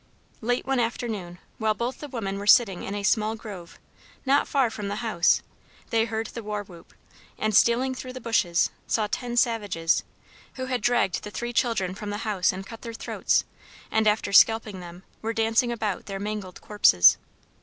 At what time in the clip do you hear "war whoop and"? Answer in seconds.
6.41-7.55